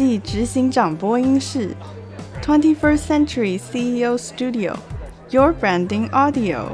[0.00, 1.76] 执行长播音室
[2.42, 6.70] ，Twenty First Century CEO Studio，Your Branding Audio。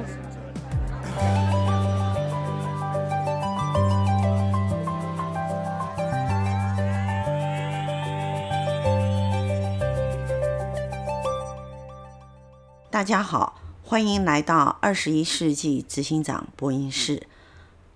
[12.89, 17.27] 大家好，欢迎来到二十一世纪执行长播音室。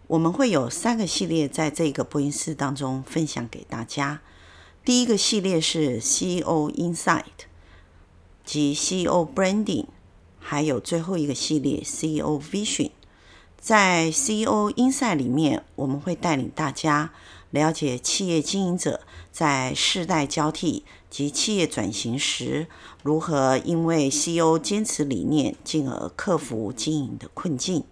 [0.09, 4.21] 我们会有三个系列在这个播音室当中分享给大家。
[4.91, 7.23] 第一个系列是 CEO Insight
[8.45, 9.87] 及 CEO Branding，
[10.41, 12.91] 还有最后一个系列 CEO Vision。
[13.57, 17.13] 在 CEO Insight 里面，我们会带领大家
[17.51, 22.67] 了解企业经营者在世代交替及企业转型时，
[23.05, 27.85] 如何因为 CEO 坚持理念，进而克服经营的困境。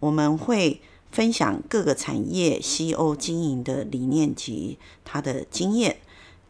[0.00, 0.80] 我们会
[1.10, 5.98] 分享各个产业 CEO 经营的理念及他的经验。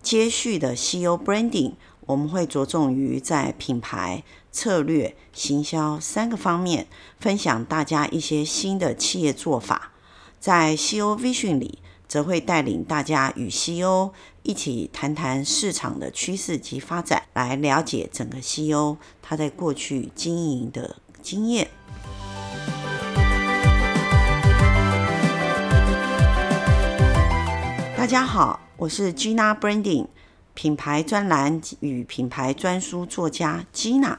[0.03, 1.75] 接续的 CEO Branding，
[2.07, 6.89] 我们会着重于在品牌、策略、行销三个方面，
[7.21, 9.93] 分享大家一些新的企业做法。
[10.41, 14.11] 在 CEO Vision 里，则会带领大家与 CEO
[14.43, 21.71] 一起谈谈市场的趋势及发展，来了解整个 CEO 他在过去经营的经验。
[27.97, 30.09] 大家好，我是 Gina Branding
[30.55, 34.19] 品牌专栏与品牌专书作家 Gina。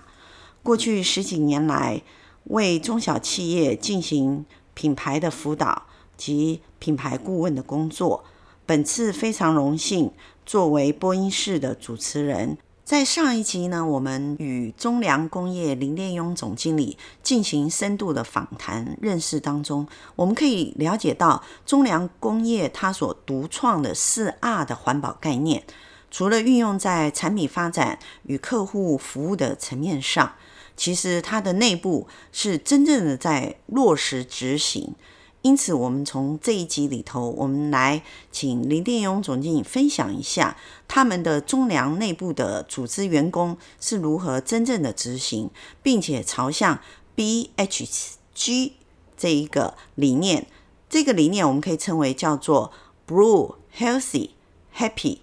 [0.61, 2.01] 过去十几年来，
[2.45, 5.83] 为中小企业进行品牌的辅导
[6.15, 8.23] 及品牌顾问的工作。
[8.65, 10.09] 本次非常荣幸
[10.45, 12.57] 作为播音室的主持人。
[12.85, 25.63] 在上一集呢，我们与中粮工业林练庸总经理进行深度的访谈认识当中，我们可以了解到中粮工业它所独创的四 R 的环保概念，
[26.11, 30.33] 除了运用在产品发展与客户服务的层面上，
[30.75, 34.93] 其实它的内部是真正的在落实执行。
[35.43, 40.55] 因此，我们从这一集里头，我们来请林练庸总经理分享一下
[40.87, 45.49] 他们的中粮内部的组织员工是如何真正的执行，
[45.83, 46.79] 并且朝向
[47.17, 48.71] BHG
[49.17, 50.47] 这一个理念，
[50.89, 52.71] 这个理念我们可以称为叫做
[53.05, 54.29] Blue Healthy
[54.77, 55.17] Happy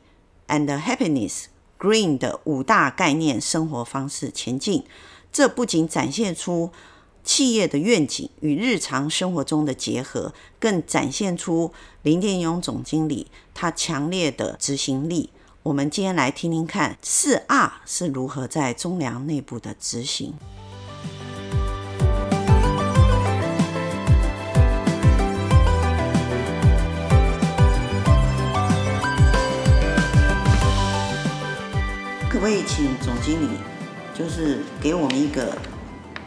[0.49, 1.45] and Happiness
[1.79, 4.85] Green 的五大概念生活方式前进。
[5.33, 6.71] 这不仅展现出
[7.25, 11.73] 企业的愿景与日常生活中的结合，更展现出
[12.03, 15.31] 林建勇总经理他强烈的执行力。
[15.63, 20.35] 我们今天来听听看四 R 是如何在中粮内部的执行。
[32.29, 33.59] 可不可以请总经理，
[34.15, 35.59] 就是给我们一个？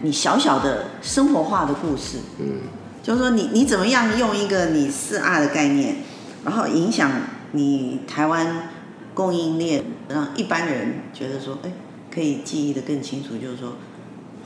[0.04, 2.60] 你小小的生活化的故事，嗯，
[3.02, 5.96] 就是说你你怎么样用一个你四 R 的概念，
[6.44, 7.10] 然后影响
[7.54, 8.68] 你台湾
[9.14, 11.72] 供应链，让一般人觉得说，哎，
[12.14, 13.78] 可以记忆的更清楚，就是说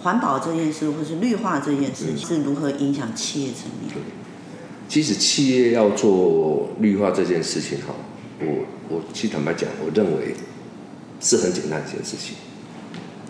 [0.04, 3.92] 环保这件事或是绿化这件事是如何影响企业层面。
[4.88, 7.96] 其实企业要做绿化这件事情，哈，
[8.40, 10.36] 我我其实坦白讲，我认为
[11.20, 12.36] 是很简单的一件事情。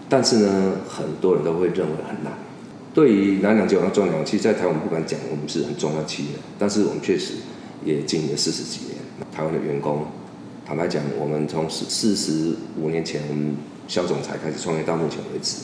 [0.09, 2.33] 但是呢，很多人都会认为很难。
[2.93, 7.33] 对于南粮集团中粮，其实，在台湾不敢讲我们是很重要企业，但是我们确实
[7.85, 8.97] 也经营了四十几年。
[9.31, 10.05] 台湾的员工，
[10.65, 13.55] 坦白讲，我们从四四十五年前我们
[13.87, 15.57] 萧总裁开始创业到目前为止，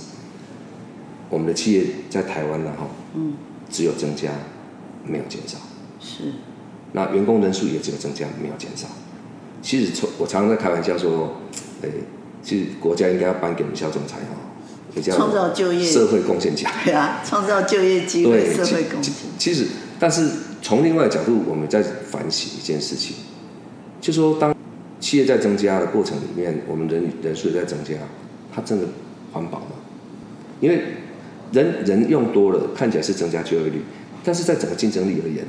[1.29, 3.33] 我们的企业在台湾呢，哈，嗯，
[3.71, 4.29] 只有增加，
[5.05, 5.57] 没有减少。
[5.99, 6.33] 是。
[6.91, 8.87] 那员工人数也只有增加，没有减少。
[9.63, 11.37] 其实从我常常在开玩笑说，
[11.81, 11.89] 诶。
[12.43, 14.35] 其实国家应该要颁给我们萧总裁哦，
[14.93, 16.69] 比较创造就业、社会贡献奖。
[16.83, 19.13] 对啊，创造就业机会、社会贡献。
[19.39, 19.65] 其实，
[19.97, 20.29] 但是
[20.61, 23.15] 从另外的角度，我们在反省一件事情，
[24.01, 24.53] 就说当
[24.99, 27.95] 企业在增加的过程里面，我们人人数也在增加，
[28.53, 28.85] 它真的
[29.31, 29.67] 环保吗？
[30.59, 30.81] 因为
[31.53, 33.81] 人人用多了，看起来是增加就业率，
[34.23, 35.45] 但是在整个竞争力而言，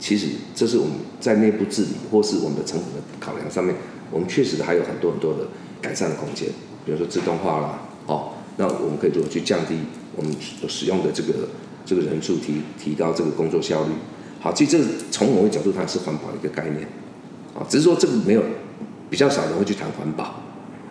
[0.00, 3.74] 其实这是我们在内部治理或是我们的成本的考量上面，
[4.10, 5.46] 我们确实还有很多很多的。
[5.80, 6.48] 改善的空间，
[6.84, 9.76] 比如说自动化啦，哦，那我们可以如何去降低
[10.16, 11.32] 我们所使用的这个
[11.84, 13.90] 这个人数，提提高这个工作效率。
[14.40, 16.86] 好，其实这从某个角度它是环保的一个概念，
[17.54, 18.42] 啊，只是说这个没有
[19.10, 20.42] 比较少人会去谈环保，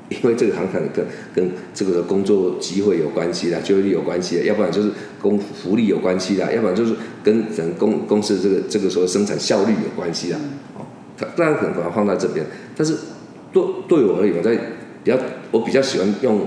[0.09, 4.91] 因为这个很可能跟跟这个工作机会有关系啦，就业率有关系啦，要不然就是
[5.21, 10.39] 工福利有关系啦，要不然就是跟人公公司这个这个所谓生产效率有关系啦，
[10.77, 10.85] 哦，
[11.17, 12.45] 它当然可能把它放在这边，
[12.75, 12.95] 但是。
[13.55, 14.53] 对对我而言，我在
[15.01, 15.17] 比较
[15.49, 16.41] 我比较喜欢用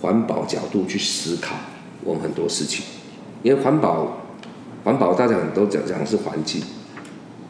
[0.00, 1.56] 环保角度去思考
[2.04, 2.84] 我们很多事情，
[3.42, 4.22] 因为环保
[4.84, 6.62] 环保大家很多讲讲是环境，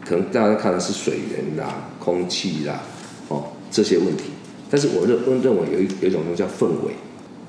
[0.02, 2.80] 可能大家看的是水源啦、空气啦，
[3.28, 4.30] 哦这些问题，
[4.70, 6.94] 但是我认我认为有一有一种东西叫氛围，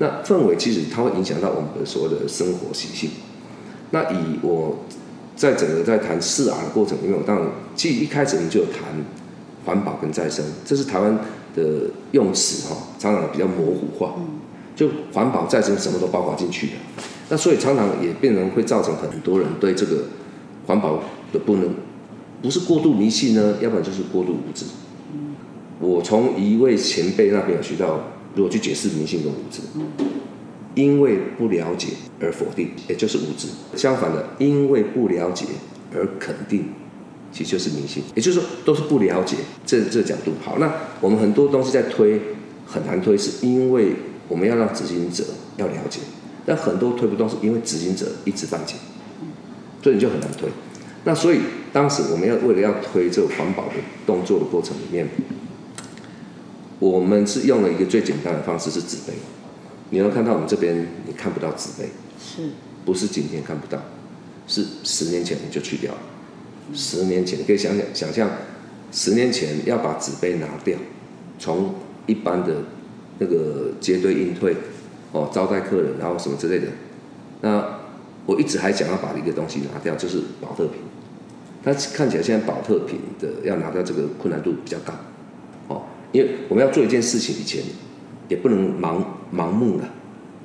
[0.00, 3.08] 那氛围其实它会影响到我们的所有的生活习性。
[3.90, 4.84] 那以我
[5.34, 8.82] 在整个在谈四 R 的过程里面，我当然其实一开始我们就有谈
[9.64, 11.18] 环保跟再生，这是台湾
[11.54, 14.14] 的用词哈，常常比较模糊化，
[14.74, 16.72] 就环保再生什么都包括进去的。
[17.30, 20.04] 那所以常常也变成会造成很多人对这个
[20.66, 21.02] 环保
[21.32, 21.70] 的不能，
[22.42, 24.66] 不是过度迷信呢，要不然就是过度无知。
[25.80, 28.00] 我从一位前辈那边有学到，
[28.34, 29.60] 如果去解释迷信跟无知，
[30.74, 31.88] 因为不了解
[32.20, 35.46] 而否定，也就是无知；相反的，因为不了解
[35.94, 36.68] 而肯定，
[37.34, 38.02] 其实就是迷信。
[38.14, 39.36] 也就是说，都是不了解
[39.66, 40.32] 这这个角度。
[40.42, 42.20] 好，那我们很多东西在推
[42.64, 43.96] 很难推，是因为
[44.28, 45.24] 我们要让执行者
[45.56, 45.98] 要了解，
[46.46, 48.76] 但很多推不动，是因为执行者一知半解，
[49.82, 50.48] 所以你就很难推。
[51.04, 51.40] 那所以
[51.72, 53.74] 当时我们要为了要推这个环保的
[54.06, 55.08] 动作的过程里面。
[56.80, 59.14] 我们是用了一个最简单的方式，是纸杯。
[59.90, 61.88] 你能看到我们这边，你看不到纸杯，
[62.20, 62.50] 是，
[62.84, 63.80] 不是今天看不到，
[64.46, 66.00] 是十年前你就去掉了。
[66.72, 68.30] 十年前，可以想想想象，
[68.90, 70.78] 十年前要把纸杯拿掉，
[71.38, 71.74] 从
[72.06, 72.62] 一般的
[73.18, 74.56] 那个街对应退，
[75.12, 76.68] 哦，招待客人，然后什么之类的。
[77.42, 77.80] 那
[78.26, 80.80] 我一直还想要把一个东西拿掉，就是保特瓶。
[81.62, 84.92] 它看起来现在保特瓶的要拿掉这个困难度比较高。
[86.12, 87.60] 因为我们要做一件事情以前，
[88.28, 89.02] 也不能盲
[89.34, 89.90] 盲目了，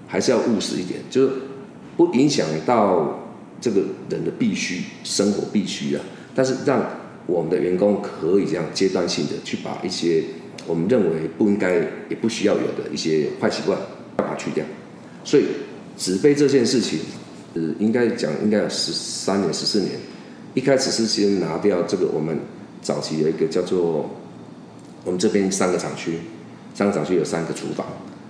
[0.07, 1.31] 还是要务实一点，就是
[1.95, 3.19] 不影响到
[3.61, 6.03] 这个人的必须生活必须啊。
[6.33, 6.83] 但是让
[7.25, 10.23] 我们的员工可以这样阶段性的去把一些
[10.65, 11.75] 我们认为不应该
[12.09, 13.77] 也不需要有的一些坏习惯
[14.15, 14.65] 把它去掉。
[15.23, 15.43] 所以
[15.97, 16.99] 纸杯这件事情，
[17.53, 19.91] 呃，应该讲应该有十三年十四年，
[20.53, 22.39] 一开始是先拿掉这个我们
[22.81, 24.09] 早期有一个叫做。
[25.05, 26.19] 我们这边三个厂区，
[26.75, 27.87] 三个厂区有三个厨房，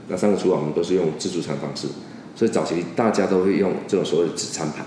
[0.07, 1.87] 那三个厨房我们都是用自助餐方式，
[2.35, 4.85] 所以早期大家都会用这种所谓的纸餐盘，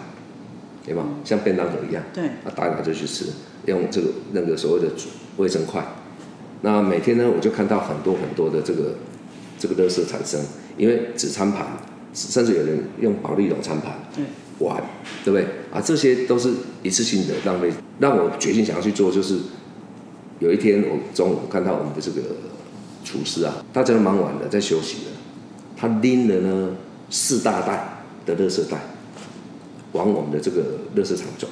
[0.84, 1.04] 对吧？
[1.24, 3.26] 像便当盒一样，对，啊打一打就去吃，
[3.66, 4.88] 用这个那个所谓的
[5.36, 5.84] 卫生筷。
[6.62, 8.94] 那每天呢，我就看到很多很多的这个
[9.58, 10.40] 这个垃圾产生，
[10.76, 11.66] 因为纸餐盘，
[12.14, 14.24] 甚至有人用保丽龙餐盘，对，
[14.66, 14.82] 碗，
[15.24, 15.46] 对不对？
[15.72, 16.50] 啊，这些都是
[16.82, 19.38] 一次性的浪费，让我决心想要去做，就是。
[20.40, 22.20] 有一天，我中午看到我们的这个
[23.04, 25.12] 厨师啊，大家都忙完了，在休息了。
[25.76, 26.76] 他拎了呢
[27.10, 28.76] 四大袋的垃圾袋，
[29.92, 30.62] 往我们的这个
[30.96, 31.46] 垃圾场走。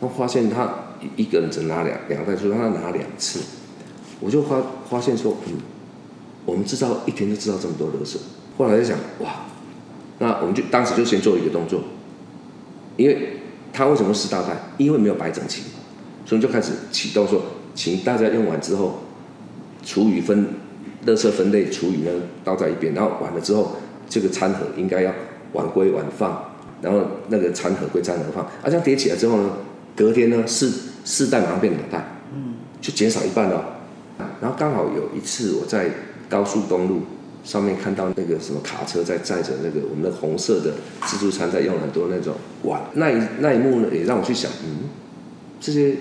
[0.00, 0.72] 我发现他
[1.16, 3.40] 一个人只拿两两袋，就让他拿两次。
[4.20, 5.54] 我就发发现说，嗯，
[6.44, 8.16] 我们制造一天就制造这么多垃圾。
[8.56, 9.46] 后来在想，哇，
[10.18, 11.80] 那我们就当时就先做一个动作，
[12.96, 13.38] 因为
[13.72, 14.56] 他为什么四大袋？
[14.76, 15.62] 因为没有摆整齐，
[16.24, 17.42] 所以就开始启动说。
[17.74, 18.98] 请大家用完之后，
[19.84, 20.48] 厨余分，
[21.06, 22.10] 垃圾分类，厨余呢
[22.42, 23.76] 倒在一边，然后完了之后，
[24.08, 25.14] 这个餐盒应该要
[25.52, 26.47] 碗归碗放，
[26.82, 29.50] 然后那个餐盒归餐盒放，啊，这样叠起来之后呢，
[29.96, 30.72] 隔天呢四
[31.04, 33.80] 四袋马上变两袋，嗯，就减少一半了。
[34.40, 35.90] 然后刚好有一次我在
[36.28, 37.02] 高速公路
[37.44, 40.74] 上面看到那个什么卡车在载着那个我们的红色的
[41.06, 44.88] 自助餐，在用很多那种碗，那一那一幕呢也让我去想，嗯，
[45.60, 45.94] 这些。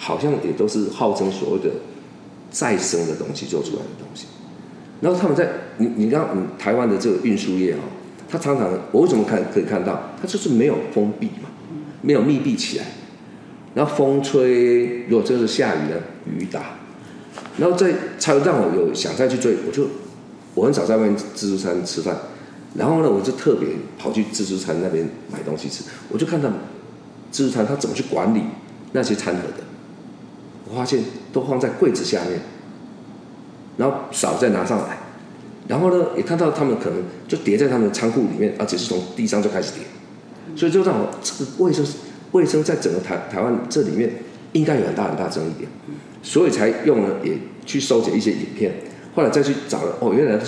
[0.00, 1.68] 好像也都是号称所谓的
[2.52, 4.26] 再生的东西做出来的东西，
[5.00, 7.78] 然后他们在你你让你台湾的这个运输业哦，
[8.28, 11.48] 它常常我为什么看可以看到，它就是没有封闭嘛，
[12.02, 12.84] 没有密闭起来，
[13.74, 16.76] 然后风吹，如果这是下雨呢，雨打，
[17.58, 19.88] 然后再才让我有想再去追，我就
[20.54, 22.16] 我很少在外面自助餐吃饭，
[22.74, 23.68] 然后呢，我就特别
[23.98, 26.50] 跑去自助餐那边买东西吃，我就看到
[27.30, 28.42] 自助餐他怎么去管理
[28.92, 29.64] 那些餐盒的。
[30.70, 32.40] 我发现都放在柜子下面，
[33.78, 34.97] 然后少再拿上来，
[35.68, 36.98] 然后呢，也看到他们可能
[37.28, 39.82] 就叠在他们的仓库里面，而且是从地上就开始叠，
[40.56, 41.86] 所以就让我这个卫生
[42.32, 44.10] 卫生在整个台台湾这里面
[44.52, 45.70] 应该有很大很大争议点，
[46.22, 48.72] 所以才用了也去收集一些影片，
[49.14, 50.42] 后来再去找了哦，原来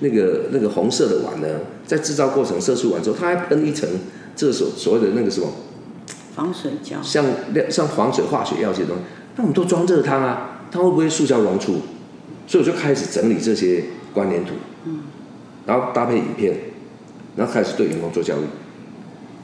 [0.00, 1.46] 那个那个红色的碗呢，
[1.86, 3.88] 在制造过程射出完之后，它还喷一层
[4.34, 5.46] 这所所谓的那个什么
[6.34, 7.24] 防水胶，像
[7.70, 9.02] 像防水化学药这些东西。
[9.36, 11.76] 那我们都装热汤啊，它会不会塑胶溶出？
[12.46, 13.82] 所以我就开始整理这些
[14.16, 14.54] 关联图，
[14.86, 15.00] 嗯，
[15.66, 16.56] 然后搭配影片，
[17.36, 18.40] 然后开始对员工做教育，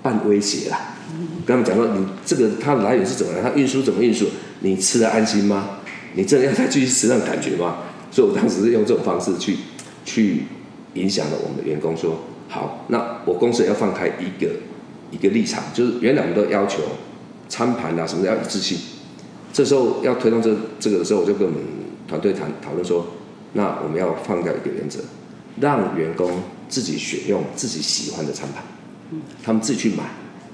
[0.03, 0.97] 半威胁啦，
[1.45, 4.27] 跟他们讲说，你这个它的来源是怎么来，它运输怎么运输，
[4.61, 5.81] 你吃得安心吗？
[6.15, 7.77] 你真的要再继续吃那种感觉吗？
[8.11, 9.57] 所以我当时是用这种方式去
[10.07, 10.45] 去
[10.95, 14.51] 影响了我们的员工说，好，那我公司也要放开一个
[15.11, 16.83] 一个立场，就是原来我们都要求
[17.49, 18.79] 餐盘啊什么的要一致性，
[19.53, 21.61] 这时候要推动这这个的时候，我就跟我们
[22.09, 23.07] 团队谈讨论说，
[23.55, 25.01] 那我们要放掉一个原则，
[25.61, 28.63] 让员工自己选用自己喜欢的餐盘，
[29.43, 30.05] 他们自己去买，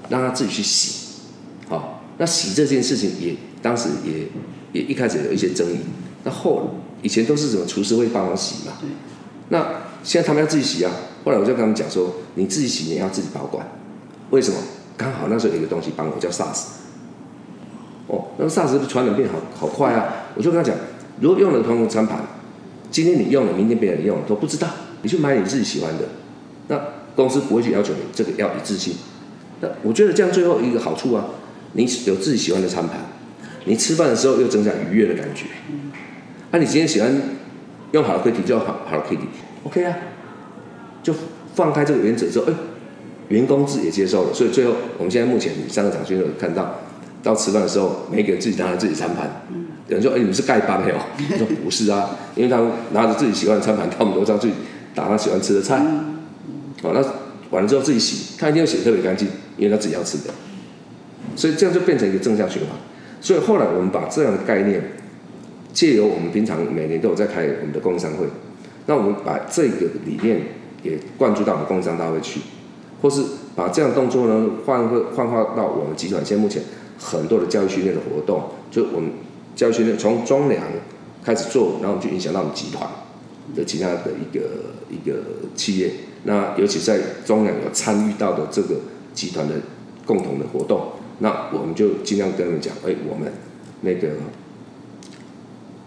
[0.09, 1.21] 让他自己去洗，
[1.67, 4.27] 好，那洗这件事情也当时也
[4.73, 5.79] 也一开始有一些争议，
[6.23, 8.73] 那后以前都是什么厨师会帮忙洗嘛，
[9.49, 9.65] 那
[10.03, 10.91] 现在他们要自己洗啊。
[11.25, 13.67] 后来我就跟他们讲说，你自己洗你要自己保管，
[14.29, 14.57] 为什么？
[14.95, 16.63] 刚好那时候有一个东西帮我叫 SARS，
[18.07, 20.27] 哦，那个 SARS 传染病好好快啊！
[20.35, 20.77] 我就跟他讲，
[21.21, 22.19] 如果用了同样的餐盘，
[22.91, 24.67] 今天你用了，明天别人用了都不知道，
[25.01, 26.05] 你去买你自己喜欢的，
[26.67, 26.81] 那
[27.15, 28.93] 公司不会去要求你这个要一致性。
[29.61, 31.25] 那我觉得这样最后一个好处啊，
[31.73, 32.97] 你有自己喜欢的餐盘，
[33.65, 35.45] 你吃饭的时候又增加愉悦的感觉。
[36.51, 37.11] 那、啊、你今天喜欢
[37.91, 39.95] 用 Hello Kitty 就好 Hello Kitty，OK 啊。
[41.01, 41.13] 就
[41.55, 42.53] 放开这个原则之后，哎，
[43.29, 46.79] 员工自己也接受了，所以最后我们现在目前三个厂区都有看到，
[47.23, 49.45] 到吃饭的时候，每个人自己拿着自己餐盘。
[49.89, 50.95] 有人说，哎，你们是丐帮没有？
[51.33, 54.49] 我说不是啊，因为他们拿着自己喜欢的餐盘，他们楼上去
[54.95, 55.83] 打他喜欢吃的菜。
[56.81, 57.03] 好，那
[57.49, 59.27] 完了之后自己洗，他一定要洗得特别干净，
[59.57, 60.33] 因为他自己要吃的。
[61.35, 62.71] 所以这样就变成一个正向循环。
[63.19, 64.81] 所以后来我们把这样的概念，
[65.73, 68.25] 借由我们平常每年都有在开我们的供应商会，
[68.85, 70.41] 那我们把这个理念。
[70.81, 72.39] 也灌注到我们供应商大会去，
[73.01, 73.21] 或是
[73.53, 76.63] 把这样的动作呢，换个幻化到我们集团现在目前
[76.97, 78.41] 很多的教育训练的活动，
[78.71, 79.11] 就我们
[79.59, 80.63] 教训从中粮
[81.21, 82.89] 开始做，然后就影响到我们集团
[83.53, 84.39] 的其他的一个
[84.89, 85.19] 一个
[85.53, 85.91] 企业。
[86.23, 88.77] 那尤其在中粮有参与到的这个
[89.13, 89.55] 集团的
[90.05, 93.29] 共同的活动，那我们就尽量跟他们讲，哎，我们
[93.81, 94.13] 那个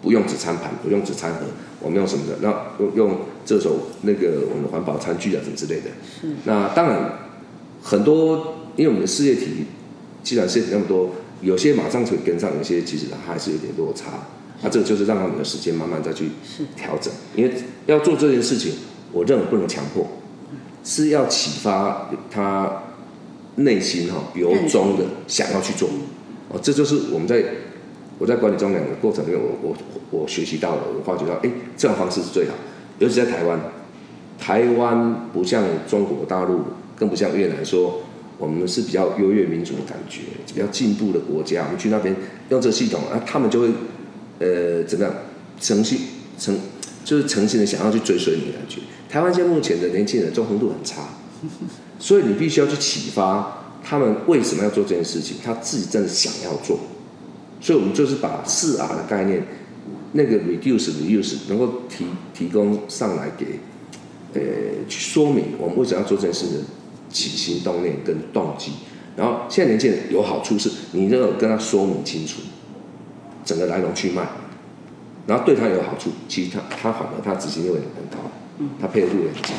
[0.03, 1.47] 不用纸餐盘，不用纸餐盒。
[1.81, 2.37] 我们用什么的？
[2.43, 5.87] 那用用这种那个我们的环保餐具啊什么之类的。
[6.21, 6.29] 是。
[6.45, 7.21] 那当然
[7.83, 9.65] 很多，因为我们的事业体，
[10.23, 11.11] 既然事业体那么多，
[11.43, 14.13] 有些马上可以跟上，有些其实还是有点落差。
[14.63, 16.31] 那这个就是让他们的时间慢慢再去
[16.75, 17.13] 调整。
[17.35, 17.53] 因为
[17.87, 18.73] 要做这件事情，
[19.13, 20.07] 我认为不能强迫，
[20.83, 22.85] 是要启发他
[23.57, 25.89] 内心哈由衷的想要去做。
[26.49, 27.45] 哦，这就是我们在。
[28.19, 29.77] 我在管理中两个过程里面，我我
[30.11, 32.55] 我学习到了，我发觉到，哎，这种方式是最好。
[33.01, 33.59] 尤其在台湾，
[34.39, 36.61] 台湾不像中国大陆，
[36.95, 38.02] 更不像越南说，说
[38.43, 40.23] 我们是比较优越民主的感觉，
[40.53, 41.63] 比较进步的国家。
[41.67, 42.13] 我们去那边
[42.49, 43.69] 用这个系统，啊，他们就会，
[44.41, 45.15] 呃，怎么样，
[45.61, 46.01] 诚心
[46.37, 46.59] 诚
[47.05, 48.81] 就是诚心的想要去追随你的感觉。
[49.09, 51.03] 台湾现在目前的年轻人忠诚度很差，
[52.01, 56.81] 所以你必须要去启发他们为什么要做这件事情，他自己真的想要做。
[57.61, 59.47] 所以，我们就是把四 R 的概念，
[60.15, 63.61] 那个 reduce、reuse 能够提提供上来给，
[64.35, 64.41] 呃，
[64.89, 66.61] 去说明我们为什么要做这件事的
[67.13, 68.73] 起心动念跟动机。
[69.15, 72.41] 然后，现在年轻人有好处是，你能够跟他说明清楚
[73.45, 74.23] 整个来龙去脉，
[75.27, 78.19] 然后对他有好处，其实他他反而他执行力会很高，
[78.81, 79.55] 他配合度也很强。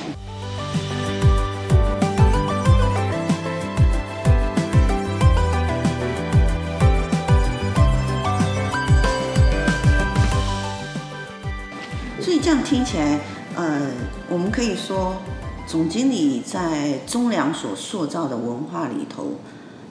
[12.44, 13.20] 这样听起来，
[13.56, 13.90] 呃，
[14.28, 15.16] 我们可以说，
[15.74, 19.40] 总经理在中粮所塑造的文化里头，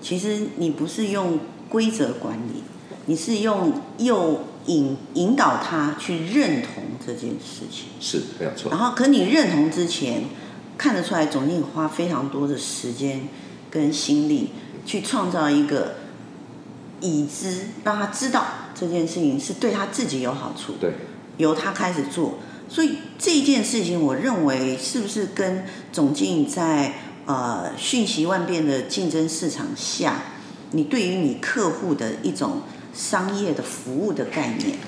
[0.00, 2.62] 其实你不是用规则管理，
[3.06, 7.88] 你是用诱引引导他去认同这件事情。
[7.98, 8.70] 是，没有错。
[8.70, 10.26] 然后，可你认同之前，
[10.78, 13.22] 看得出来，总经理花非常多的时间
[13.68, 14.50] 跟心力
[14.86, 15.96] 去创造一个
[17.00, 20.74] 已知，让他知道这件事情是对他自己有好处。
[20.80, 20.92] 对。
[21.38, 22.34] 由他开始做，
[22.72, 26.94] 所以这件事情，我认为是不是跟总经理在
[27.26, 30.22] 呃瞬息万变的竞争市场下，
[30.70, 32.62] 你对于你客户的一种
[32.94, 34.78] 商业的服务的概念，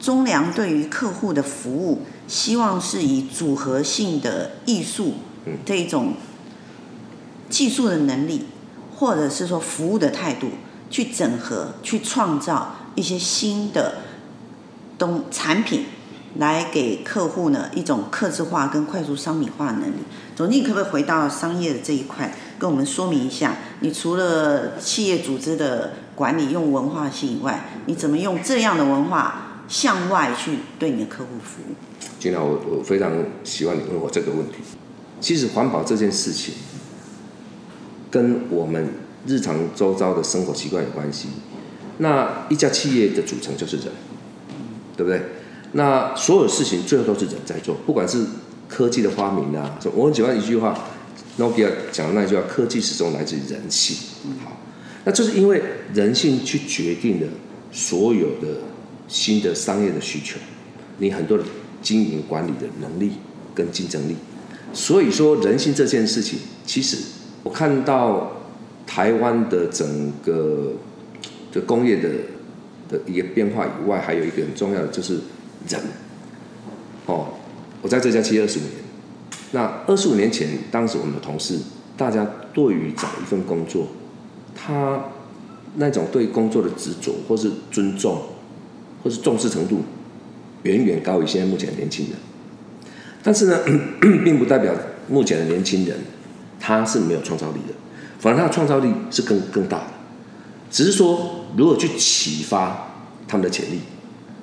[0.00, 5.16] 中粮对于客户的服务，希望是以组合性的艺术
[5.66, 6.14] 这一种
[7.50, 8.46] 技术的能力，
[8.96, 10.52] 或者是说服务的态度，
[10.88, 13.98] 去整合，去创造一些新的。
[14.98, 15.84] 东产品
[16.38, 19.96] 来给客户呢一种客制化跟快速商品化的能力。
[20.34, 23.56] 总经理可不可以回到商业的这一块，跟我们说明一下？
[23.80, 31.74] 你除了企业组织的管理用文化性以外，你怎么用这样的文化向外去对你的客户服务？
[32.18, 33.12] 金老，我我非常
[33.44, 34.58] 喜欢你问我这个问题。
[35.20, 36.54] 其实环保这件事情
[38.10, 38.94] 跟我们
[39.26, 41.28] 日常周遭的生活习惯有关系。
[41.98, 43.86] 那一家企业的组成就是人。
[44.96, 45.20] 对不对？
[45.72, 48.24] 那所有事情最后都是人在做，不管是
[48.68, 50.78] 科技的发明啊，我很喜欢一句话
[51.38, 53.96] ，Nokia 讲的那句话：科技始终来自于人性。
[54.42, 54.58] 好，
[55.04, 57.26] 那就是因为人性去决定了
[57.72, 58.60] 所有的
[59.06, 60.38] 新的商业的需求，
[60.98, 61.44] 你很多的
[61.82, 63.12] 经营管理的能力
[63.54, 64.16] 跟竞争力。
[64.72, 66.96] 所以说，人性这件事情，其实
[67.42, 68.32] 我看到
[68.86, 70.72] 台湾的整个
[71.52, 72.08] 的工业的
[72.88, 75.18] 的一个变化以外，还有一个很重要的就是。
[75.68, 75.80] 人，
[77.06, 77.28] 哦，
[77.82, 78.72] 我在这家企业二十五年。
[79.52, 81.58] 那二十五年前，当时我们的同事，
[81.96, 83.86] 大家对于找一份工作，
[84.54, 85.04] 他
[85.76, 88.22] 那种对工作的执着，或是尊重，
[89.02, 89.82] 或是重视程度，
[90.64, 92.16] 远远高于现在目前的年轻人。
[93.22, 93.58] 但是呢，
[94.24, 94.74] 并不代表
[95.08, 95.96] 目前的年轻人
[96.58, 97.74] 他是没有创造力的，
[98.18, 99.86] 反而他的创造力是更更大的。
[100.70, 102.88] 只是说，如何去启发
[103.28, 103.80] 他们的潜力。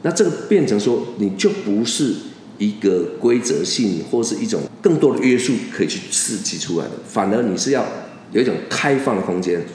[0.03, 2.13] 那这个变成说，你就不是
[2.57, 7.85] 一个规则性或是一种更多的约束可以去刺激出来的，反而你是要
[8.31, 9.65] 有一种开放的空间、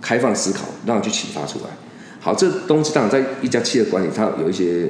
[0.00, 1.64] 开放思考，让它去启发出来。
[2.20, 4.88] 好，这东西当然在一家企业管理，它有一些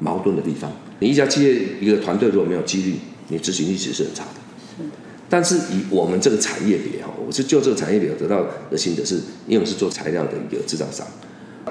[0.00, 0.72] 矛盾的地方。
[0.98, 2.94] 你一家企业一个团队如果没有纪律，
[3.28, 4.40] 你执行力其实是很差的。
[4.76, 4.90] 是。
[5.28, 11.06] 但是以我们这个产业别哈，我是就这个产业别得到的心得是，因为我是做材料的一个制造商，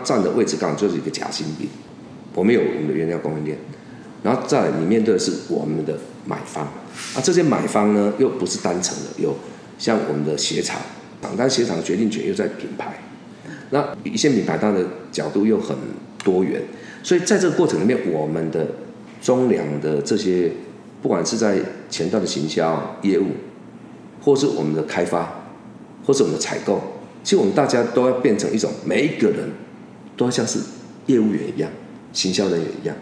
[0.03, 1.67] 站的位置刚好就是一个夹心饼。
[2.33, 3.57] 我们有我们的原料供应链，
[4.23, 9.35] 然后再来你面对的是我们的买方，啊，这些买方呢又不是单层的，有
[9.77, 10.79] 像我们的鞋厂，
[11.37, 12.99] 但鞋厂的决定权又在品牌，
[13.71, 15.75] 那一线品牌它的角度又很
[16.23, 16.61] 多元，
[17.03, 18.67] 所以在这个过程里面，我们的
[19.21, 20.51] 中粮的这些，
[21.01, 21.57] 不管是在
[21.89, 23.27] 前端的行销业务，
[24.21, 25.43] 或是我们的开发，
[26.05, 26.79] 或是我们的采购，
[27.23, 29.49] 其实我们大家都要变成一种，每一个人
[30.15, 30.59] 都要像是
[31.07, 31.69] 业务员一样。
[32.13, 32.95] 行销人也一样，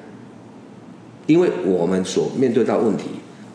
[1.25, 3.05] 因为我们所面对到问题，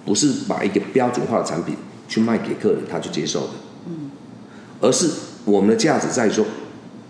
[0.04, 1.76] 不是把一个标准化的产品
[2.08, 3.52] 去卖给客人，他去接受的，
[3.86, 4.10] 嗯，
[4.80, 5.10] 而是
[5.44, 6.44] 我们的价值在于说，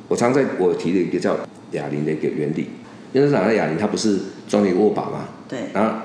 [0.09, 1.37] 我常在我提的一个叫
[1.73, 2.69] 哑铃的一个原理，
[3.13, 6.01] 因为哪个哑铃它不是装一个握把嘛，对，然后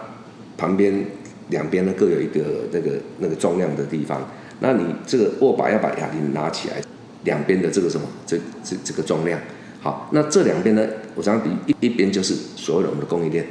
[0.58, 1.06] 旁边
[1.50, 4.28] 两边呢各有一个那个那个重量的地方，
[4.62, 6.82] 那你这个握把要把哑铃拿起来，
[7.24, 9.40] 两边的这个什么这这这个重量。
[9.82, 10.86] 好，那这两边呢？
[11.16, 13.46] 我常常比一一边就是所有的我们的供应链，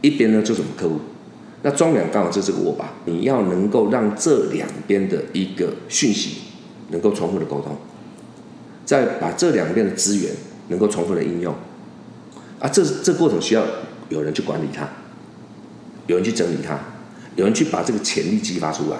[0.00, 1.00] 一边呢就是我们客户。
[1.62, 6.38] 那中粮刚好就是这个握把，你要能够让这两边的一个讯息
[6.90, 7.76] 能够重复的沟通，
[8.84, 10.30] 再把这两边的资源
[10.68, 11.54] 能够重复的应用。
[12.60, 13.64] 啊，这这过程需要
[14.08, 14.88] 有人去管理它，
[16.06, 16.78] 有人去整理它，
[17.34, 18.98] 有人去把这个潜力激发出来，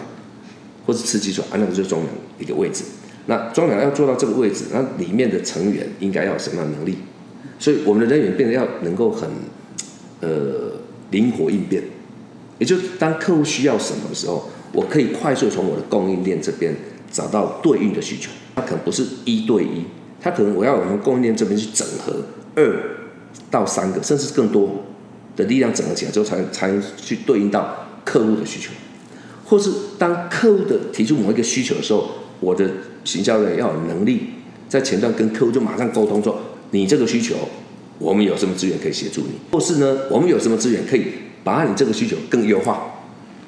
[0.87, 2.85] 或者刺激出来，啊，那个就是中粮一个位置。
[3.26, 6.96] 那中粮要做到这个位置，那里面的成员应该要什么样能力？
[7.58, 9.28] 所以我们的人员变得要能够很
[10.20, 10.72] 呃
[11.10, 11.82] 灵活应变，
[12.58, 16.74] 也就当客户需要什么的时候，我可以快速从我的供应链这边
[17.10, 18.30] 找到对应的需求。
[18.54, 19.84] 它可能不是一对一，
[20.20, 22.14] 它可能我要我们供应链这边去整合
[22.54, 22.78] 二
[23.50, 24.84] 到三个甚至更多
[25.34, 28.70] 的力量整合起来之后，才才能去对应到客户的需求，
[29.44, 32.08] 或是当客户的提出某一个需求的时候，
[32.40, 32.68] 我的
[33.05, 34.31] 行销人要有能力
[34.68, 36.38] 在前端跟客户就马上沟通说，
[36.72, 37.35] 你这个需求，
[37.99, 41.07] 我们有什么资源可以协助你，或是呢，我们有什么资源可以
[41.44, 42.92] 把你这个需求更优化。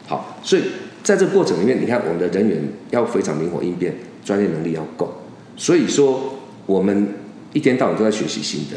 [0.07, 0.63] 好，所以
[1.03, 5.13] 在这个过程里面，你看我们的人员要非常灵活应变，专业能力要够。
[5.57, 7.09] 所以说，我们
[7.53, 8.77] 一天到晚都在学习新的。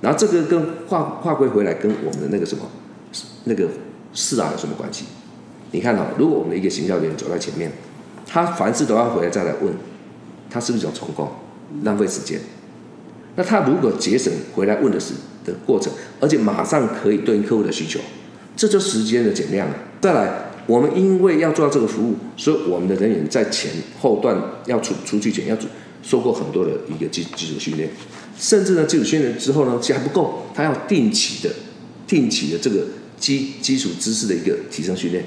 [0.00, 2.64] 然后这个跟划划归回来跟我们的那个什么
[3.44, 3.66] 那个
[4.12, 5.06] 事啊有什么关系？
[5.72, 7.72] 你看哈，如果我们的一个行销员走在前面。
[8.30, 9.72] 他凡事都要回来再来问，
[10.50, 11.26] 他是不是一种重工，
[11.82, 12.38] 浪费时间？
[13.36, 15.14] 那他如果节省回来问的是
[15.46, 17.98] 的过程，而且马上可以对应客户的需求，
[18.54, 19.74] 这就时间的减量了。
[20.02, 24.36] 再来，我们因为要做到这个服务，所以我们的人员在前后段
[24.66, 25.56] 要出出去前要
[26.02, 27.88] 受过很多的一个基基础训练，
[28.38, 31.54] 甚至呢基础训练之后呢，其实还不够，他要定期的、
[32.06, 32.84] 定期的这个
[33.18, 35.24] 基基础知识的一个提升训练，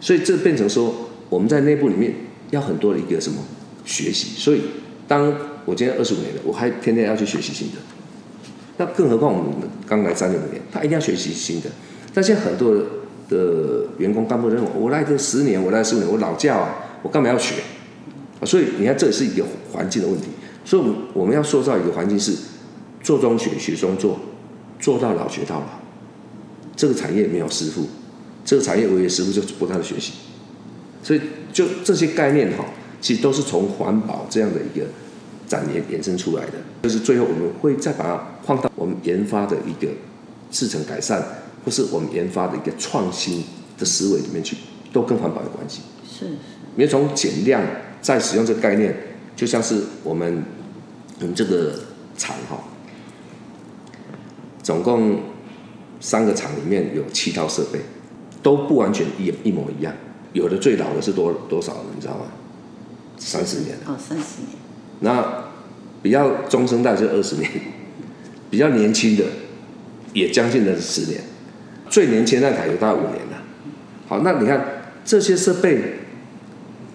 [0.00, 1.07] 所以这变成说。
[1.28, 2.14] 我们在内部里面
[2.50, 3.38] 要很多的一个什么
[3.84, 4.60] 学习，所以
[5.06, 7.76] 当我今天二十五年了，我还天天要去学习新的。
[8.78, 11.68] 那更何况我们刚来三年五年，他一定要学习新的。
[12.14, 12.74] 但现在很多
[13.28, 17.56] 的员工干部认为，我来这十年，我来十五年，我老教啊，我干嘛要学？
[18.44, 20.28] 所以你看，这也是一个环境的问题。
[20.64, 22.32] 所以我们要塑造一个环境是
[23.02, 24.18] 做中学，学中做，
[24.78, 25.66] 做到老学到老。
[26.76, 27.86] 这个产业没有师傅，
[28.44, 30.12] 这个产业唯一师傅就不断的学习。
[31.08, 32.66] 所以，就这些概念哈，
[33.00, 34.84] 其实都是从环保这样的一个
[35.46, 36.52] 展延延伸出来的。
[36.82, 39.90] 就是最后我们会再把它放到我们研发的一个
[40.50, 41.24] 制程改善，
[41.64, 43.42] 或是我们研发的一个创新
[43.78, 44.54] 的思维里面去，
[44.92, 45.80] 都跟环保有关系。
[46.06, 46.32] 是是。
[46.76, 47.62] 因为从减量
[48.02, 48.94] 再使用这个概念，
[49.34, 50.44] 就像是我们
[51.20, 51.72] 我们这个
[52.18, 52.62] 厂哈，
[54.62, 55.20] 总共
[56.00, 57.80] 三个厂里面有七套设备，
[58.42, 59.94] 都不完全一一模一样。
[60.32, 62.26] 有的最老的是多多少，你知道吗？
[63.18, 63.76] 三十年。
[63.86, 64.56] 哦，三十年。
[65.00, 65.44] 那
[66.02, 67.50] 比较中生代是二十年，
[68.50, 69.24] 比较年轻的
[70.12, 71.20] 也将近了十年，
[71.88, 73.42] 最年轻那台有大概五年了。
[74.06, 74.64] 好，那你看
[75.04, 75.98] 这些设备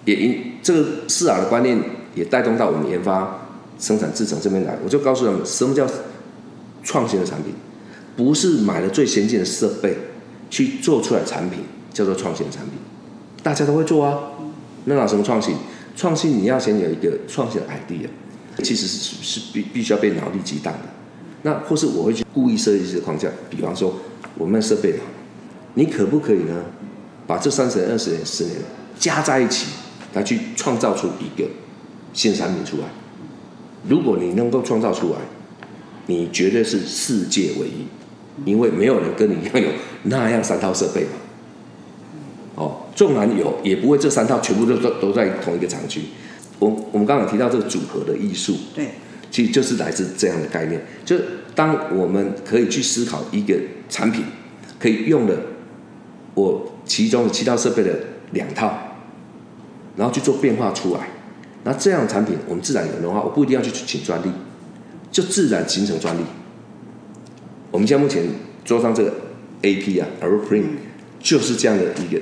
[0.04, 1.78] 也因这个四 R 的观念
[2.14, 4.76] 也带动到我们研发、生产、制程这边来。
[4.84, 5.86] 我就告诉他们，什么叫
[6.82, 7.52] 创新的产品？
[8.16, 9.96] 不是买了最先进的设备
[10.48, 11.60] 去做出来产品
[11.92, 12.74] 叫做创新的产品，
[13.44, 14.18] 大家都会做啊。
[14.86, 15.54] 那哪什么创新？
[15.94, 18.08] 创新你要先有一个创新的 idea，
[18.64, 20.80] 其实是是必必须要被脑力激荡的。
[21.42, 23.94] 那或是我会去故意设计一些框架，比方说
[24.36, 25.04] 我们的设备好，
[25.74, 26.64] 你可不可以呢？
[27.26, 28.56] 把这三十年、二十年、十年
[28.98, 29.68] 加在一起，
[30.14, 31.48] 来去创造出一个
[32.12, 32.84] 新产品出来。
[33.88, 35.18] 如果你能够创造出来，
[36.06, 37.86] 你绝对是世界唯一，
[38.50, 39.68] 因为没有人跟你一样有
[40.02, 41.10] 那样三套设备嘛。
[42.94, 46.00] 哦，纵然有，也不会这三套全部都都都在同一个厂区。
[46.60, 48.90] 我我们刚刚提到这个组合的艺术，对，
[49.30, 50.80] 其实就是来自这样的概念。
[51.04, 54.24] 就是当我们可以去思考一个产品，
[54.78, 55.36] 可以用的
[56.34, 57.98] 我其中的七套设备的
[58.30, 58.72] 两套，
[59.96, 61.08] 然后去做变化出来，
[61.64, 64.30] 那这样的产品我们自然有的话，我不一定要去请专利，
[65.10, 66.20] 就自然形成专利。
[67.72, 68.24] 我们现在目前
[68.64, 69.12] 桌上这个
[69.62, 70.64] AP 啊，Aeroprint。
[71.20, 72.20] 就是这样的一个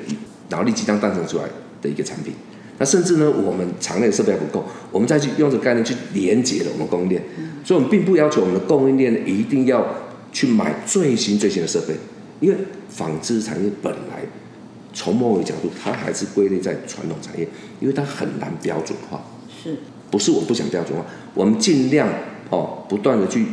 [0.52, 1.44] 脑力激荡诞生出来
[1.80, 2.32] 的一个产品。
[2.78, 7.22] 那甚至呢，我们厂内的设备还不够，我们再去用这个概念去连接了我们供应链。
[7.64, 9.86] 所以，我们并不要求我们的供应链一定要
[10.32, 11.94] 去买最新最新的设备，
[12.40, 12.56] 因为
[12.88, 14.24] 纺织产业本来
[14.92, 17.46] 从某个角度，它还是归类在传统产业，
[17.78, 19.22] 因为它很难标准化。
[19.62, 19.76] 是，
[20.10, 22.08] 不是我不想标准化，我们尽量
[22.50, 23.46] 哦，不断的去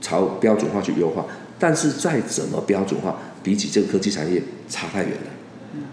[0.00, 1.26] 朝标准化去优化。
[1.58, 5.39] 但是再怎么标准化，比起这个科技产业差太远了。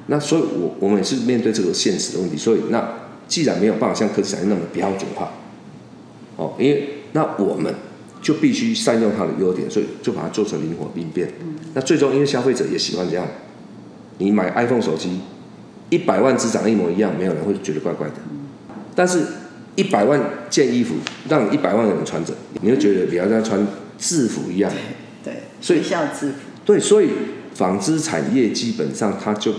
[0.07, 2.37] 那所以我，我我们也是面对这个现实的问题。
[2.37, 2.93] 所以，那
[3.27, 5.33] 既然没有办法像科技产业那么标准化，
[6.37, 7.73] 哦，因为那我们
[8.21, 11.31] 就必须善用它的优点，所以就把它做成灵活应变。
[11.73, 13.27] 那最终，因为消费者也喜欢这样，
[14.17, 15.19] 你买 iPhone 手机，
[15.89, 18.13] 一百万只长得一模一样，没有人会觉得怪怪的。
[18.95, 19.23] 但是，
[19.75, 20.95] 一百万件衣服
[21.29, 24.71] 让一百万个人穿着，你会觉得比较像穿制服一样。
[25.23, 26.33] 对，所以学校制服。
[26.65, 27.09] 对，所以
[27.57, 29.51] 纺织产业基本上它就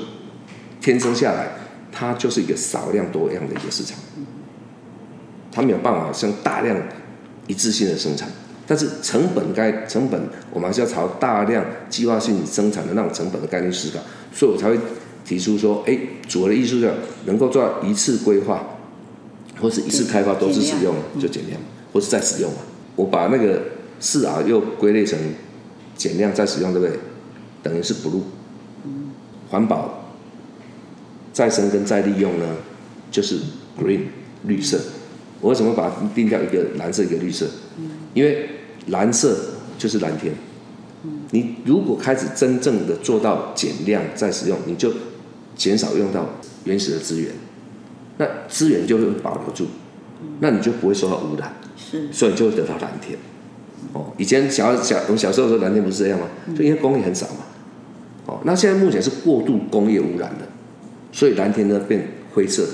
[0.80, 1.48] 天生下来，
[1.90, 3.98] 它就是一个少量多样的一个市场。
[5.50, 6.76] 它没有办法像大量
[7.48, 8.28] 一致性的生产，
[8.68, 10.20] 但是成本该成本，
[10.52, 13.98] 我们还是要朝大量计划性生产的那种成本的概念思考。
[14.32, 14.78] 所以我才会
[15.24, 16.92] 提出说，哎，组合的艺术上
[17.24, 18.64] 能够做到一次规划，
[19.60, 21.60] 或是一次开发多次使用就减量，
[21.92, 22.58] 或是再使用嘛。
[22.94, 23.60] 我把那个
[23.98, 25.18] 四 R 又归类成。
[25.96, 26.96] 减量再使用，对不对？
[27.62, 28.22] 等于是 blue，
[29.50, 30.04] 环保、
[31.32, 32.46] 再生跟再利用呢，
[33.10, 33.38] 就是
[33.80, 34.02] green
[34.44, 34.78] 绿色。
[35.40, 37.46] 我为什么把它定掉一个蓝色一个绿色？
[38.14, 38.48] 因为
[38.88, 39.36] 蓝色
[39.78, 40.34] 就是蓝天。
[41.30, 44.92] 你如果开始真正的做到减量再使用，你就
[45.54, 46.28] 减少用到
[46.64, 47.30] 原始的资源，
[48.16, 49.66] 那资源就会保留住，
[50.40, 53.16] 那你就不会受到污染，是，所以就会得到蓝天。
[53.92, 56.26] 哦，以前小小我们小时候的时候蓝天不是这样吗？
[56.56, 57.36] 就因为工业很少嘛。
[58.26, 60.46] 哦，那现在目前是过度工业污染的，
[61.12, 62.68] 所以蓝天呢变灰色的。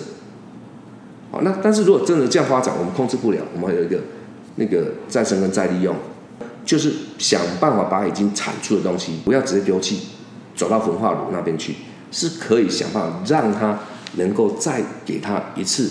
[1.30, 4.00] 好，那但是如果真的这样发展，我们控制不了，我们还有一个
[4.56, 5.94] 那个再生跟再利用，
[6.64, 10.00] 就是想办法把已经产出的东西不要直接丢弃，
[10.56, 11.74] 走到焚化炉那边去，
[12.10, 13.78] 是可以想办法让它
[14.16, 15.88] 能够再给它一次，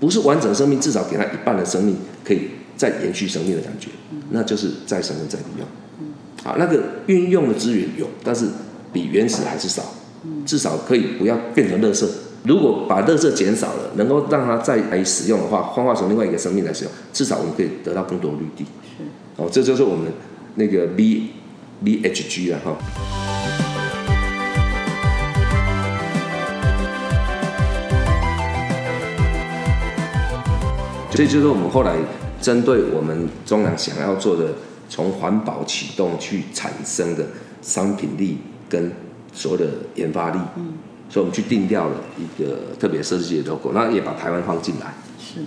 [0.00, 2.50] 不是完整生命，至少给它一半的生命可以。
[2.76, 3.88] 再延续生命的感觉，
[4.30, 5.66] 那就是再生跟再利用。
[6.44, 8.46] 好，那个运用的资源有，但是
[8.92, 9.82] 比原始还是少，
[10.44, 12.06] 至少可以不要变成垃圾。
[12.44, 18.64] 如果把垃圾减少了，能够让它再来使用的话，幻化成另外一个生命来使用，至少我们可以得到更多绿地。
[19.36, 20.12] 哦，这就是我们
[20.54, 21.22] 那个 V
[21.82, 22.76] V H G 了哈。
[31.10, 31.96] 这就是我们后来。
[32.46, 34.54] 针对我们中粮想要做的，
[34.88, 37.26] 从环保启动去产生的
[37.60, 38.92] 商品力跟
[39.34, 40.74] 所有的研发力，嗯，
[41.10, 44.94] 所以我们去定调了一个特别设计的 logo，那也把台湾放进来。
[45.18, 45.40] 是。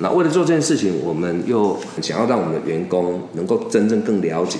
[0.00, 4.58] 那为了做这件事情，我们又想要让我们的员工能够真正更了解，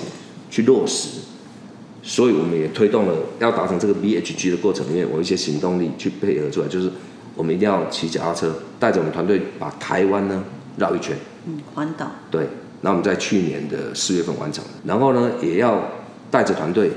[0.49, 1.09] 去落实，
[2.05, 6.89] 所以我们也推动了要达成这个 BHG 的过程里面，我一些行动力去配合出来，就是
[7.35, 10.45] 我们一定要骑脚踏车，带着我们团队把台湾呢
[10.77, 11.17] 绕一圈，
[11.49, 12.11] 嗯，环岛。
[12.31, 12.47] 对，
[12.83, 15.83] 那我们在去年的四月份完成，然后呢，也要
[16.31, 16.91] 带着团队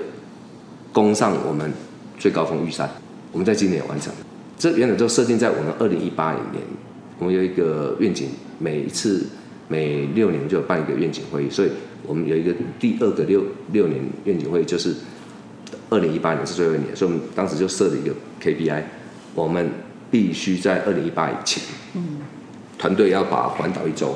[0.93, 1.71] 攻上我们
[2.19, 2.87] 最高峰玉山，
[3.31, 4.13] 我们在今年也完成。
[4.59, 6.43] 这原本就设定在我们二零一八年，
[7.17, 9.25] 我们有一个愿景，每一次
[9.67, 11.69] 每六年就有办一个愿景会议，所以。
[12.07, 14.91] 我们有一个第二个六六年愿景会议，就是
[15.91, 18.11] 二零一八年是最后一年，所以我们当时就设了一个
[18.41, 18.81] KPI，
[19.35, 19.69] 我们
[20.09, 22.17] 必须在二零一八以前，嗯，
[22.79, 24.15] 团队要把环岛一周，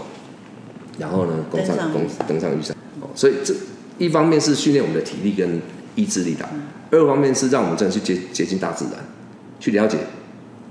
[0.98, 3.54] 然后呢，登上攻登上玉山，哦，所以这
[3.98, 5.62] 一方面是训练我们的体力跟
[5.96, 6.48] 意志力的，
[6.92, 8.94] 二方面是让我们真的去接接近大自然，
[9.60, 9.98] 去了解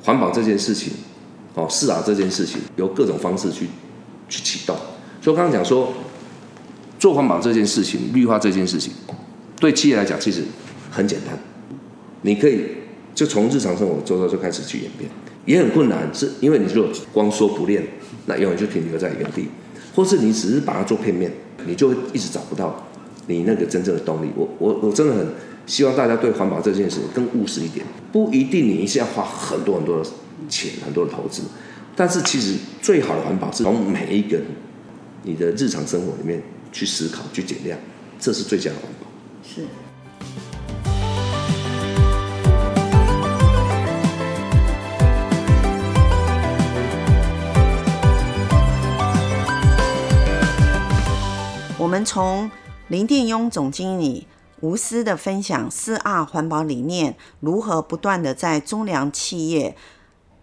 [0.03, 0.93] 环保这件事情，
[1.55, 3.67] 哦，是啊，这件事情由各种方式去
[4.29, 4.77] 去启动，
[5.21, 5.93] 所以刚刚讲说。
[6.97, 8.91] 做环保这件事情，绿化这件事情，
[9.61, 10.43] 对企业来讲其实
[10.91, 11.39] 很简单。
[12.23, 12.65] 你可以
[13.15, 15.11] 就从日常生活周遭就开始去演变，
[15.45, 17.87] 也很困难，是因为你如果光说不练，
[18.25, 19.49] 那永远就停留在原地，
[19.95, 21.33] 或是你只是把它做片面，
[21.67, 22.85] 你就一直找不到
[23.29, 24.31] 你那个真正的动力。
[24.37, 25.27] 我我我真的很
[25.67, 30.11] 希望大家对环保这件事更务实一点，不一定你一下花很多很多的
[30.49, 31.43] 钱，很多的投资，
[31.95, 34.41] 但是其实最好的环保是从每一个
[35.23, 36.43] 你的日常生活里面。
[36.75, 37.79] 去思考，去减量，
[38.19, 39.07] 这是最佳的环保。
[39.49, 39.63] 是。
[51.85, 52.51] 我们从
[52.89, 54.27] 林殿庸总经理
[54.61, 59.77] 无私的分享四 R 环保理念如何不断的在中粮企业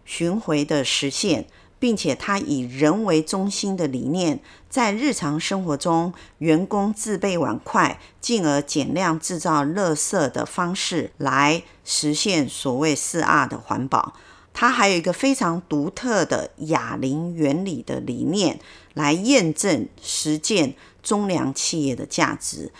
[0.05, 1.47] 巡回的实现。
[1.79, 14.13] 并且他以人为中心的理念，在日常生活中，员工自备碗筷，进而减量制造垃圾的方式来实现所谓四 R 的环保。
[14.53, 18.59] 它还有一个非常独特的哑铃原理的理念，
[18.93, 22.71] 来验证实践中粮企业的价值。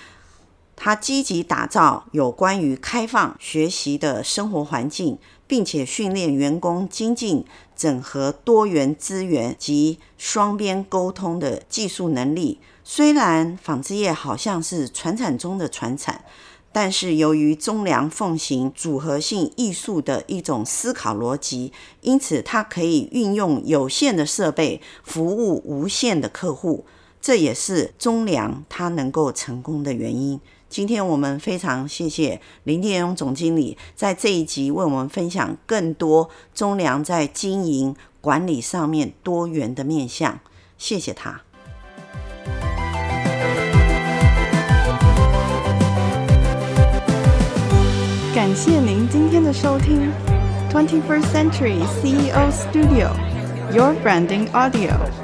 [0.75, 5.17] 它积极打造有关于开放学习的生活环境。
[5.51, 7.43] 并且训练员工精进
[7.75, 12.61] 整合多元资源及双边沟通的技术能力。
[12.85, 16.23] 虽然纺织业好像是传产中的传产，
[16.73, 26.85] 但是由于中粮奉行组合性艺术的一种思考逻辑，因此它可以运用有限的设备服务无限的客户。
[27.21, 30.39] 这也是中粮它能够成功的原因。
[30.69, 40.39] 今天我们非常谢谢林殿庸总经理在这一集为我们分享更多中粮在经营管理上面多元的面向，
[40.77, 41.41] 谢谢他。
[48.40, 50.12] 感谢您今天的收听，
[50.70, 55.19] Twenty First Century CEO Studio，Your Branding Audio。